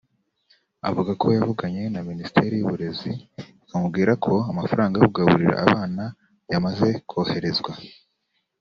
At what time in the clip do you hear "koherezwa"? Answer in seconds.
7.09-7.71